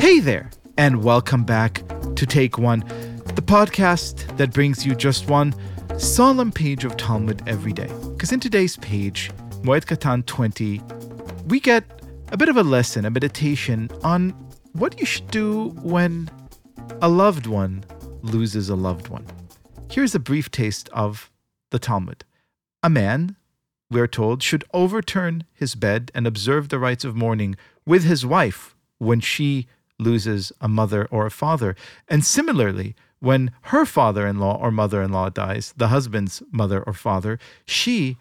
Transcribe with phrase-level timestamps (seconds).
[0.00, 1.82] Hey there, and welcome back
[2.16, 2.80] to Take One,
[3.34, 5.54] the podcast that brings you just one
[5.96, 7.90] solemn page of Talmud every day.
[8.12, 9.30] Because in today's page,
[9.62, 10.82] Moed Katan 20,
[11.46, 11.84] we get
[12.30, 14.30] a bit of a lesson, a meditation on
[14.72, 16.30] what you should do when
[17.00, 17.84] a loved one
[18.22, 19.24] loses a loved one.
[19.90, 21.30] Here's a brief taste of
[21.70, 22.24] the Talmud.
[22.82, 23.36] A man,
[23.90, 28.74] we're told, should overturn his bed and observe the rites of mourning with his wife
[28.98, 29.66] when she
[29.98, 31.74] loses a mother or a father.
[32.08, 36.82] And similarly, when her father in law or mother in law dies, the husband's mother
[36.82, 38.16] or father, she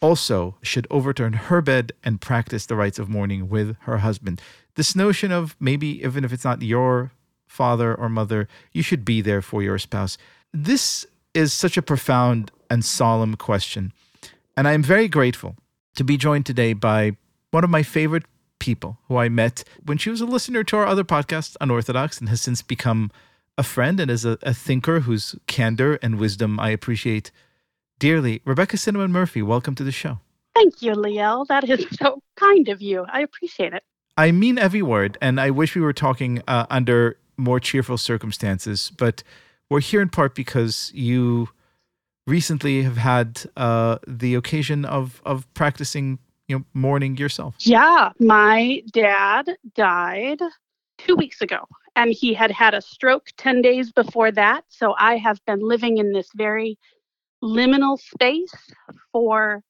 [0.00, 4.40] also should overturn her bed and practice the rites of mourning with her husband.
[4.74, 7.12] This notion of maybe, even if it's not your
[7.46, 10.16] father or mother, you should be there for your spouse.
[10.52, 13.92] This is such a profound and solemn question.
[14.56, 15.56] And I'm very grateful
[15.94, 17.16] to be joined today by
[17.50, 18.24] one of my favorite
[18.58, 22.30] people who I met when she was a listener to our other podcast, Unorthodox, and
[22.30, 23.10] has since become
[23.58, 27.30] a friend and is a, a thinker whose candor and wisdom I appreciate
[27.98, 28.40] dearly.
[28.46, 30.20] Rebecca Cinnamon Murphy, welcome to the show.
[30.54, 31.46] Thank you, Liel.
[31.48, 33.04] That is so kind of you.
[33.12, 33.84] I appreciate it.
[34.16, 38.90] I mean every word, and I wish we were talking uh, under more cheerful circumstances,
[38.96, 39.22] but
[39.68, 41.50] we're here in part because you
[42.26, 47.54] recently have had uh, the occasion of of practicing, you know, mourning yourself.
[47.60, 50.40] Yeah, my dad died
[50.98, 54.64] two weeks ago, and he had had a stroke ten days before that.
[54.68, 56.78] So I have been living in this very
[57.42, 58.54] liminal space
[59.10, 59.62] for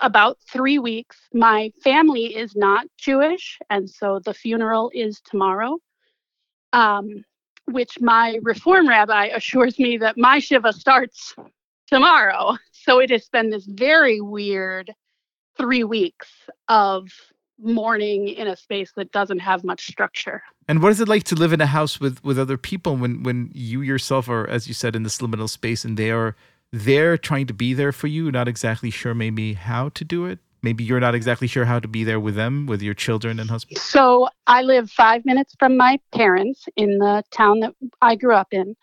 [0.00, 1.16] about three weeks.
[1.32, 5.78] My family is not Jewish, and so the funeral is tomorrow.
[6.72, 7.24] Um,
[7.68, 11.34] which my reform rabbi assures me that my Shiva starts
[11.86, 12.56] tomorrow.
[12.72, 14.92] So it has been this very weird
[15.56, 16.28] three weeks
[16.68, 17.08] of
[17.58, 20.42] mourning in a space that doesn't have much structure.
[20.68, 23.22] And what is it like to live in a house with with other people when
[23.22, 26.36] when you yourself are, as you said, in this liminal space and they are
[26.72, 30.38] there trying to be there for you, not exactly sure maybe how to do it?
[30.62, 33.48] Maybe you're not exactly sure how to be there with them, with your children and
[33.48, 33.78] husband?
[33.78, 38.48] So I live five minutes from my parents in the town that I grew up
[38.50, 38.74] in.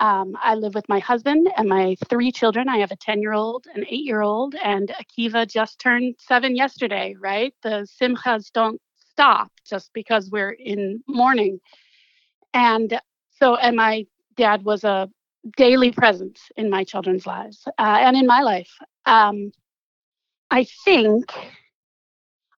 [0.00, 2.70] Um, I live with my husband and my three children.
[2.70, 6.56] I have a 10 year old, an eight year old, and Akiva just turned seven
[6.56, 7.54] yesterday, right?
[7.62, 11.60] The simchas don't stop just because we're in mourning.
[12.54, 12.98] And
[13.30, 14.06] so, and my
[14.36, 15.10] dad was a
[15.58, 18.70] daily presence in my children's lives uh, and in my life.
[19.04, 19.52] Um,
[20.50, 21.30] I think,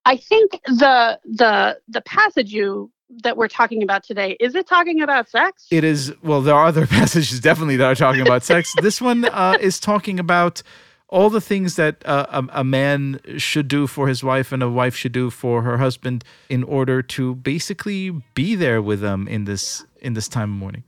[0.05, 2.92] I think the the the passage you
[3.23, 5.67] that we're talking about today is it talking about sex?
[5.71, 6.13] It is.
[6.23, 8.73] Well, there are other passages definitely that are talking about sex.
[8.83, 10.63] This one uh, is talking about
[11.09, 14.69] all the things that uh, a, a, man should do for his wife and a
[14.69, 19.45] wife should do for her husband in order to basically be there with them in
[19.45, 20.85] this in this time of mourning.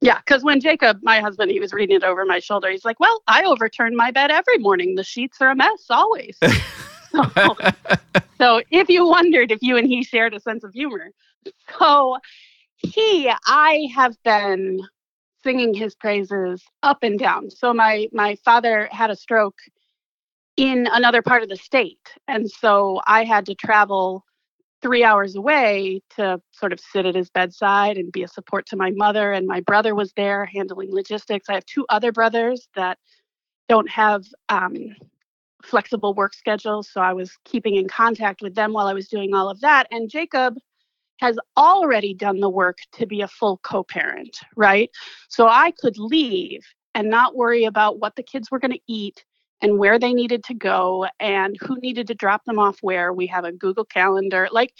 [0.00, 3.00] Yeah, because when Jacob, my husband, he was reading it over my shoulder, he's like,
[3.00, 4.94] Well, I overturn my bed every morning.
[4.94, 6.38] The sheets are a mess always.
[7.34, 7.56] so,
[8.38, 11.10] so if you wondered if you and he shared a sense of humor.
[11.78, 12.18] So
[12.76, 14.80] he, I have been
[15.42, 17.50] singing his praises up and down.
[17.50, 19.58] So my my father had a stroke
[20.56, 22.00] in another part of the state.
[22.26, 24.24] And so I had to travel
[24.82, 28.76] three hours away to sort of sit at his bedside and be a support to
[28.76, 29.32] my mother.
[29.32, 31.48] And my brother was there handling logistics.
[31.48, 32.98] I have two other brothers that
[33.68, 34.94] don't have um,
[35.62, 36.88] flexible work schedules.
[36.90, 39.86] So I was keeping in contact with them while I was doing all of that.
[39.90, 40.56] And Jacob
[41.20, 44.90] has already done the work to be a full co parent, right?
[45.28, 46.62] So I could leave
[46.94, 49.24] and not worry about what the kids were going to eat
[49.60, 53.12] and where they needed to go and who needed to drop them off where.
[53.12, 54.48] We have a Google Calendar.
[54.52, 54.72] Like,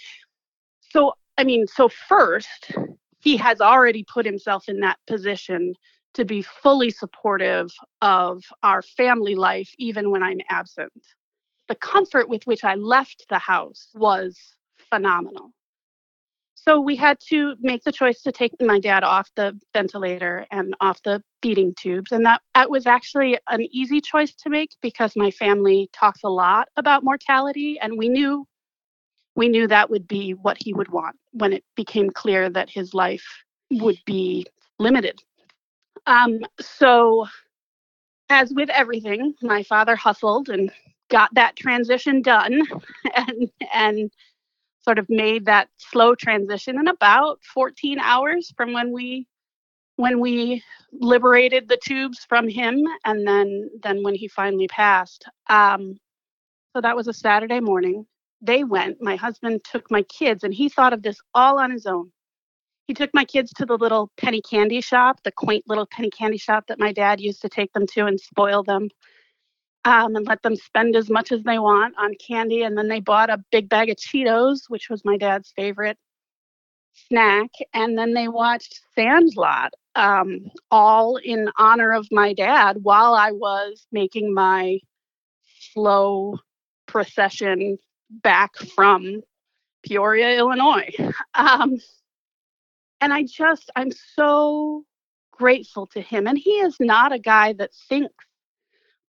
[0.79, 2.71] so, I mean, so first,
[3.19, 5.73] he has already put himself in that position
[6.13, 7.71] to be fully supportive
[8.01, 10.91] of our family life, even when I'm absent.
[11.67, 14.37] The comfort with which I left the house was
[14.89, 15.51] phenomenal.
[16.55, 20.75] So we had to make the choice to take my dad off the ventilator and
[20.81, 22.11] off the feeding tubes.
[22.11, 26.29] And that, that was actually an easy choice to make because my family talks a
[26.29, 28.45] lot about mortality and we knew
[29.35, 32.93] we knew that would be what he would want when it became clear that his
[32.93, 33.25] life
[33.71, 34.45] would be
[34.79, 35.21] limited.
[36.09, 37.27] Um, so
[38.29, 40.71] as with everything, my father hustled and
[41.09, 42.61] got that transition done
[43.15, 44.11] and and
[44.81, 49.27] sort of made that slow transition in about 14 hours from when we
[49.97, 50.63] when we
[50.93, 55.25] liberated the tubes from him and then then when he finally passed.
[55.47, 55.99] Um
[56.75, 58.07] so that was a saturday morning.
[58.41, 58.97] They went.
[58.99, 62.11] My husband took my kids and he thought of this all on his own
[62.89, 66.39] he took my kids to the little penny candy shop the quaint little penny candy
[66.39, 68.89] shop that my dad used to take them to and spoil them
[69.85, 72.99] um, and let them spend as much as they want on candy and then they
[72.99, 75.99] bought a big bag of cheetos which was my dad's favorite
[77.07, 80.39] snack and then they watched sandlot um,
[80.71, 84.79] all in honor of my dad while I was making my
[85.73, 86.39] slow
[86.87, 87.77] procession
[88.09, 89.21] back from
[89.83, 90.89] Peoria, Illinois.
[91.35, 91.77] Um,
[93.01, 94.85] and I just, I'm so
[95.31, 96.27] grateful to him.
[96.27, 98.13] And he is not a guy that thinks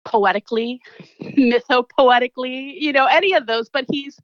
[0.05, 0.81] poetically,
[1.23, 4.19] mythopoetically, you know, any of those, but he's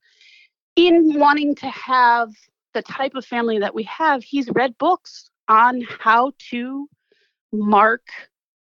[0.77, 2.31] in wanting to have
[2.75, 6.89] the type of family that we have, he's read books on how to
[7.53, 8.03] mark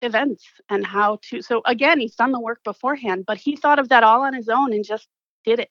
[0.03, 3.89] events and how to so again he's done the work beforehand but he thought of
[3.89, 5.09] that all on his own and just
[5.45, 5.71] did it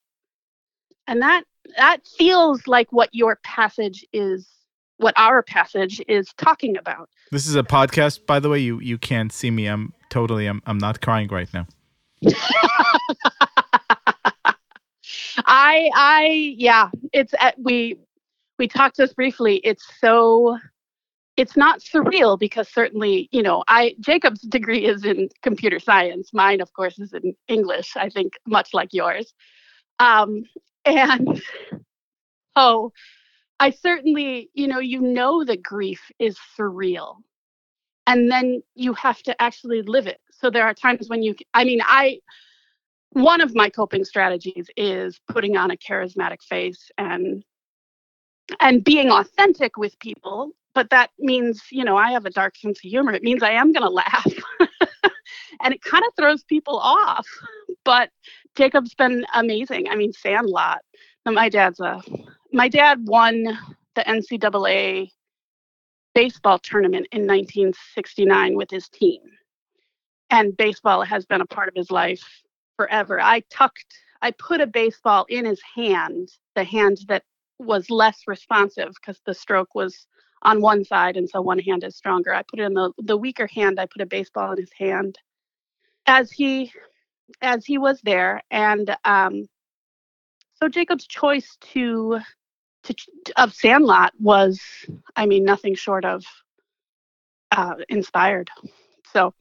[1.05, 1.43] and that
[1.77, 4.49] that feels like what your passage is
[4.97, 7.09] what our passage is talking about.
[7.31, 8.59] This is a podcast by the way.
[8.59, 9.67] You you can't see me.
[9.67, 11.67] I'm totally i'm, I'm not crying right now.
[15.45, 17.97] I i yeah it's at, we
[18.59, 19.57] we talked just briefly.
[19.63, 20.57] It's so
[21.35, 26.29] it's not surreal because certainly you know i jacob's degree is in computer science.
[26.33, 29.33] Mine of course is in english i think much like yours.
[29.99, 30.43] Um,
[30.85, 31.41] and
[32.55, 32.91] oh
[33.63, 37.15] i certainly you know you know that grief is surreal
[38.07, 40.19] and then you have to actually live it.
[40.31, 42.19] So there are times when you i mean i
[43.11, 47.43] one of my coping strategies is putting on a charismatic face and
[48.59, 52.79] and being authentic with people but that means you know i have a dark sense
[52.79, 53.13] of humor.
[53.13, 54.33] It means i am going to laugh.
[55.63, 57.27] And it kind of throws people off
[57.85, 58.09] but
[58.57, 59.87] jacob's been amazing.
[59.89, 60.79] I mean sandlot
[61.25, 62.01] my dad's a
[62.53, 63.43] my dad won
[63.95, 65.09] the ncaa
[66.15, 69.21] baseball tournament in 1969 with his team
[70.29, 72.23] and baseball has been a part of his life
[72.77, 77.23] forever i tucked i put a baseball in his hand the hand that
[77.59, 80.07] was less responsive because the stroke was
[80.43, 82.33] on one side and so one hand is stronger.
[82.33, 83.79] I put it in the the weaker hand.
[83.79, 85.17] I put a baseball in his hand
[86.05, 86.71] as he
[87.41, 89.47] as he was there and um
[90.55, 92.19] so Jacob's choice to
[92.84, 92.94] to
[93.36, 94.60] of Sandlot was
[95.16, 96.24] I mean nothing short of
[97.52, 98.50] uh inspired.
[99.12, 99.34] So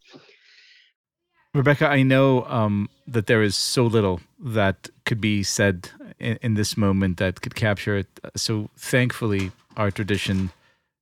[1.54, 5.90] Rebecca, I know um, that there is so little that could be said
[6.20, 8.08] in, in, this moment that could capture it.
[8.36, 10.52] So thankfully, our tradition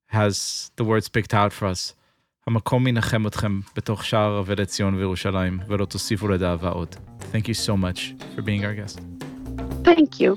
[0.06, 1.94] has the words picked out for us.
[2.46, 6.96] המקום ינחם אתכם בתוך שער אבדת ציון וירושלים, ולא תוסיפו לדאבה עוד.
[7.32, 9.00] Thank you so much for being our guest.
[9.84, 10.36] Thank you.